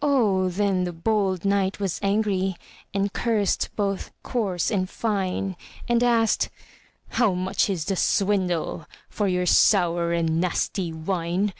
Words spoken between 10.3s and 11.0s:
nasty